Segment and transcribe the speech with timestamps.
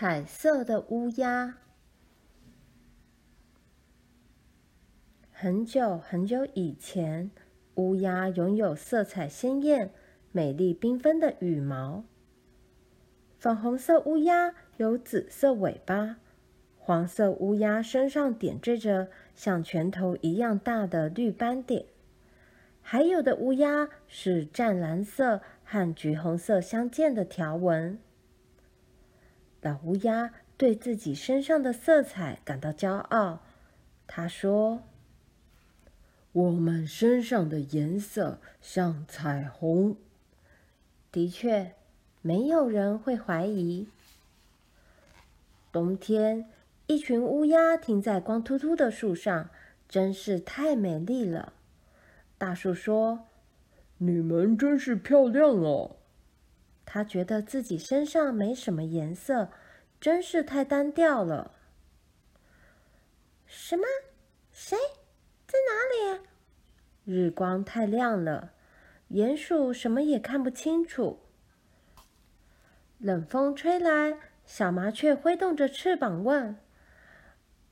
[0.00, 1.58] 彩色的乌鸦。
[5.30, 7.30] 很久很久以前，
[7.74, 9.90] 乌鸦拥有色彩鲜艳、
[10.32, 12.04] 美丽缤纷的羽毛。
[13.38, 16.16] 粉红色乌鸦有紫色尾巴，
[16.78, 21.84] 黄色乌鸦身上点缀着像拳头一样大的绿斑点，
[22.80, 27.98] 还有的乌鸦是湛蓝色和橘红色相间的条纹。
[29.60, 33.42] 老乌鸦对自己身上的色彩感到骄傲。
[34.06, 34.82] 他说
[36.32, 39.96] ：“我们身上的颜色像彩虹。”
[41.12, 41.74] 的确，
[42.22, 43.88] 没有人会怀疑。
[45.70, 46.48] 冬天，
[46.86, 49.50] 一群乌鸦停在光秃秃的树上，
[49.88, 51.52] 真是太美丽了。
[52.38, 53.26] 大树说
[53.98, 55.96] ：“你们真是漂亮哦。”
[56.92, 59.52] 他觉得自己身上没什么颜色，
[60.00, 61.54] 真是太单调了。
[63.46, 63.84] 什么？
[64.50, 64.76] 谁？
[65.46, 66.20] 在哪里？
[67.04, 68.54] 日光太亮了，
[69.10, 71.20] 鼹鼠什么也看不清楚。
[72.98, 76.56] 冷风吹来，小麻雀挥动着翅膀问：“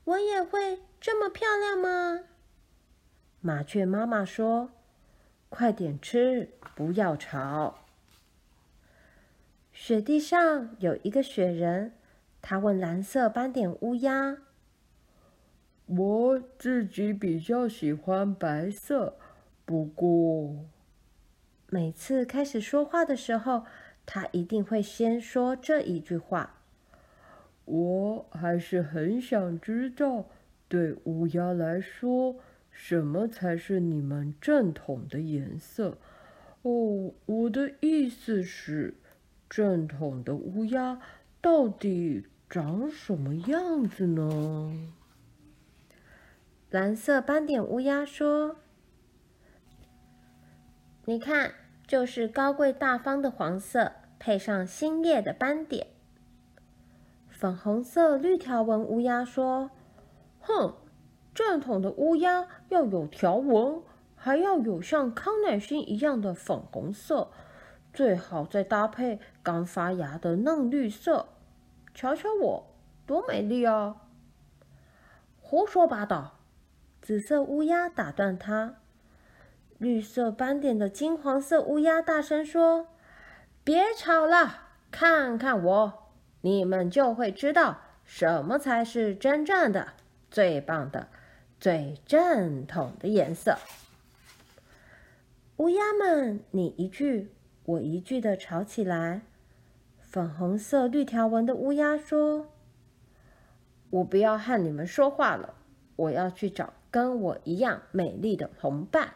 [0.05, 2.23] 我也会这么漂亮吗？”
[3.41, 4.71] 麻雀妈妈说
[5.49, 7.78] ：“快点吃，不要吵。”
[9.81, 11.93] 雪地上有一个雪人，
[12.41, 14.39] 他问蓝色斑点乌鸦
[15.87, 19.17] ：“我自己比较喜欢白色，
[19.63, 20.65] 不过……”
[21.71, 23.63] 每次开始说话的时候，
[24.05, 26.57] 他一定会先说这一句话
[27.63, 30.25] ：“我还是很想知道，
[30.67, 32.35] 对乌鸦来说，
[32.69, 35.97] 什么才是你们正统的颜色？”
[36.63, 38.95] 哦，我的意思是。
[39.49, 41.01] 正统的乌鸦
[41.41, 44.89] 到底长什么样子呢？
[46.69, 48.57] 蓝色斑点乌鸦说
[51.05, 51.53] ：“你看，
[51.87, 55.87] 就是高贵大方的黄色，配上新叶的斑点。”
[57.27, 59.71] 粉红色绿条纹乌鸦说
[60.41, 60.75] ：“哼，
[61.33, 63.81] 正统的乌鸦要有条纹，
[64.15, 67.31] 还要有像康乃馨一样的粉红色。”
[67.93, 71.27] 最好再搭配刚发芽的嫩绿色，
[71.93, 72.67] 瞧瞧我，
[73.05, 74.07] 多美丽啊！
[75.41, 76.35] 胡说八道！
[77.01, 78.75] 紫色乌鸦打断他。
[79.77, 82.87] 绿色斑点的金黄色乌鸦大声说
[83.63, 86.11] ：“别吵了，看看我，
[86.41, 89.93] 你们就会知道什么才是真正的、
[90.29, 91.07] 最棒的、
[91.59, 93.57] 最正统的颜色。”
[95.57, 97.33] 乌鸦们，你一句。
[97.69, 99.21] 我一句的吵起来。
[99.99, 102.47] 粉红色绿条纹的乌鸦说
[103.91, 105.53] ：“我不要和你们说话了，
[105.95, 109.13] 我要去找跟我一样美丽的同伴。”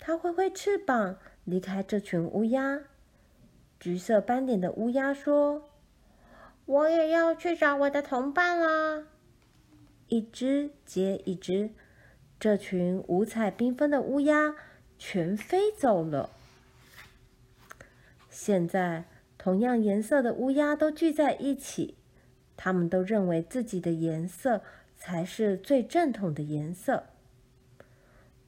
[0.00, 2.80] 它挥挥翅膀离开这群乌鸦。
[3.78, 5.70] 橘色斑点的乌鸦说
[6.66, 9.06] ：“我也要去找我的同伴啦！”
[10.08, 11.70] 一只接一只，
[12.40, 14.56] 这群五彩缤纷的乌鸦
[14.98, 16.30] 全飞走了。
[18.38, 19.04] 现在，
[19.38, 21.96] 同样颜色的乌鸦都聚在一起，
[22.54, 24.60] 他们都认为自己的颜色
[24.94, 27.06] 才是最正统的颜色。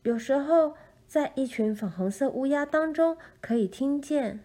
[0.02, 0.74] 有时候，
[1.06, 4.44] 在一群粉红色乌鸦当中，可以听见：“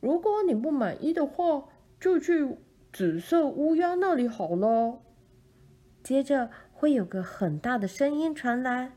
[0.00, 1.68] 如果你不满意的话，
[1.98, 2.58] 就去
[2.92, 5.00] 紫色乌鸦那里好了。”
[6.04, 8.92] 接着，会有个很大的声音传来：“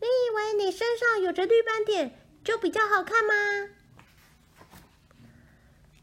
[0.00, 2.12] 你以为你身上有着绿斑点？”
[2.46, 3.74] 就比较好看吗？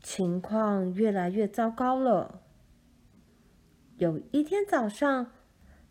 [0.02, 2.42] 情况越来越糟糕了。
[3.96, 5.32] 有一天早上，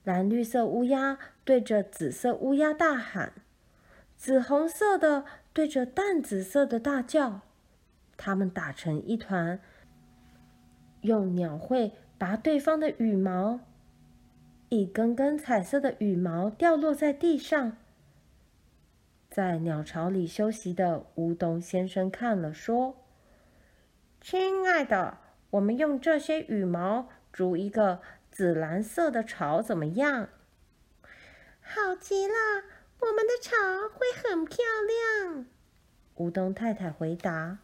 [0.04, 3.32] 蓝绿色乌鸦对着紫色乌鸦大喊，
[4.14, 7.40] 紫红色的对着淡紫色的大叫。
[8.18, 9.58] 它们打成一团，
[11.00, 13.60] 用鸟喙拔对方的羽毛，
[14.68, 17.78] 一根根彩色的羽毛掉落在地上。
[19.32, 23.02] 在鸟巢里休息的乌冬先生看了，说
[24.20, 25.16] ：“亲爱的，
[25.48, 30.28] 我们用这些羽毛筑一个紫蓝色的巢，怎么样
[31.64, 32.34] ？”“好极了，
[33.00, 33.56] 我们的巢
[33.88, 34.58] 会很漂
[35.24, 35.46] 亮。”
[36.16, 37.56] 乌冬太太回答。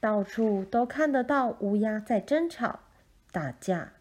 [0.00, 2.80] 到处都看得到乌鸦在争吵、
[3.30, 3.92] 打架，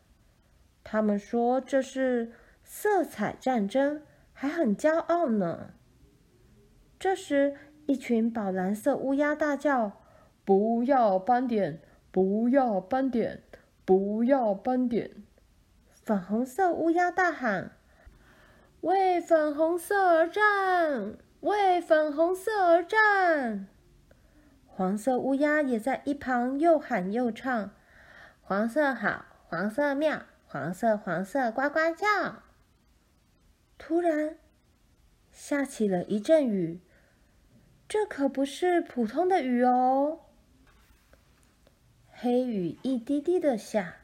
[0.84, 2.32] 他们说这是。
[2.68, 4.02] 色彩战争
[4.34, 5.70] 还很骄傲呢。
[7.00, 10.02] 这时，一群宝蓝色乌鸦大叫
[10.44, 11.80] ：“不要斑点！
[12.12, 13.44] 不要斑点！
[13.86, 15.12] 不要斑点！”
[16.04, 17.72] 粉红色乌鸦大喊
[18.82, 21.18] ：“为粉红色而战！
[21.42, 23.68] 为粉红色而战！”
[24.66, 27.72] 黄色乌鸦也在一旁又喊又唱
[28.42, 32.42] ：“黄色好，黄色妙，黄色黄色呱呱叫。”
[33.78, 34.38] 突然，
[35.32, 36.80] 下起了一阵雨。
[37.88, 40.22] 这可不是普通的雨哦！
[42.10, 43.98] 黑雨一滴滴的下，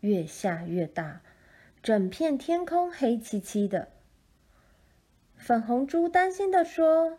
[0.00, 1.22] 越下越大，
[1.82, 3.92] 整片天空黑漆漆的。
[5.36, 7.18] 粉红猪担心的说：“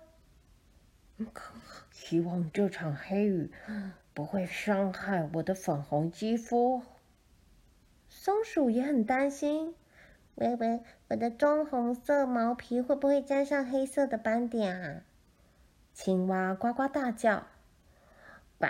[1.91, 3.51] 希望这场黑雨
[4.13, 6.81] 不会伤害我的粉红肌肤。”
[8.09, 9.75] 松鼠也很担心
[10.35, 15.01] ：“喂喂，我的棕红色毛皮会不会沾上黑色的斑点啊？”
[15.93, 17.43] 青蛙呱呱大叫
[18.57, 18.67] ：“呱，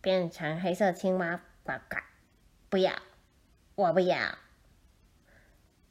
[0.00, 1.42] 变成黑色青蛙！
[1.62, 1.96] 呱呱，
[2.70, 2.92] 不要，
[3.74, 4.16] 我不要。”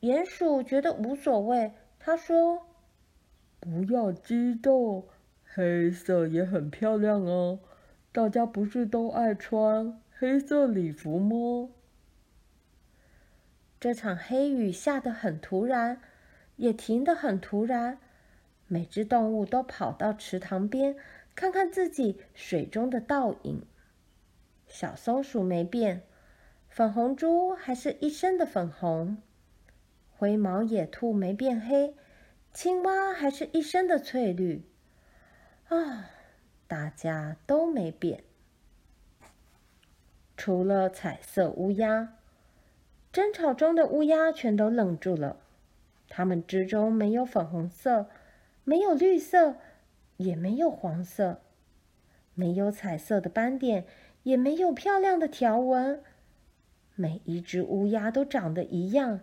[0.01, 2.65] 鼹鼠觉得无所谓，他说
[3.61, 5.07] ：“不要激动，
[5.43, 7.59] 黑色也很漂亮哦。
[8.11, 11.69] 大家不是都爱穿黑色礼服吗？”
[13.79, 16.01] 这场黑雨下得很突然，
[16.57, 17.97] 也停得很突然。
[18.67, 20.97] 每只动物都跑到池塘边，
[21.33, 23.65] 看看自己水中的倒影。
[24.67, 26.03] 小松鼠没变，
[26.67, 29.17] 粉红猪还是一身的粉红；
[30.11, 31.95] 灰毛野兔没变黑，
[32.53, 34.63] 青蛙还是一身的翠绿。
[35.69, 36.09] 啊，
[36.67, 38.23] 大家都没变，
[40.35, 42.18] 除了彩色乌鸦。
[43.11, 45.37] 争吵中的乌鸦全都愣住了，
[46.07, 48.07] 它们之中没有粉红色。
[48.65, 49.55] 没有绿色，
[50.17, 51.41] 也没有黄色，
[52.35, 53.85] 没有彩色的斑点，
[54.21, 56.03] 也没有漂亮的条纹。
[56.93, 59.21] 每一只乌鸦都长得一样。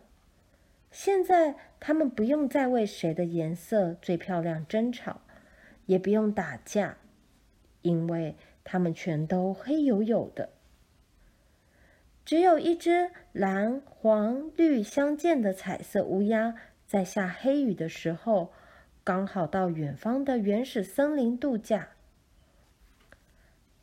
[0.90, 5.20] 现在，它们不用再为谁的颜色最漂亮争吵，
[5.84, 6.96] 也不用打架，
[7.82, 8.34] 因为
[8.64, 10.48] 它们全都黑黝黝的。
[12.26, 16.54] 只有一只蓝、黄、绿相间的彩色乌鸦，
[16.86, 18.52] 在下黑雨的时候。
[19.04, 21.90] 刚好到远方的原始森林度假。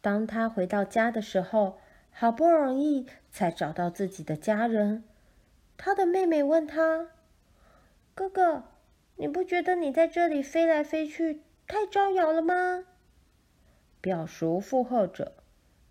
[0.01, 1.79] 当他回到家的时候，
[2.11, 5.05] 好不容易才找到自己的家人。
[5.77, 7.07] 他的妹妹问他
[8.13, 8.63] ：“哥哥，
[9.15, 12.83] 你不觉得你在这里飞来飞去太招摇了吗？”
[14.01, 15.31] 表叔附和着：“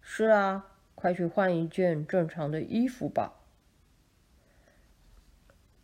[0.02, 3.40] 是啊，快去换一件正常的衣服吧。”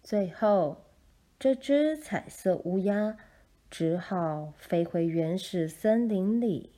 [0.03, 0.85] 最后，
[1.39, 3.19] 这只彩色乌鸦。
[3.71, 6.78] 只好飞回原始森林里。